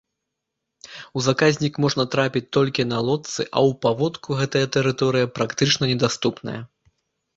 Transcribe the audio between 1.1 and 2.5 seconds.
У заказнік можна трапіць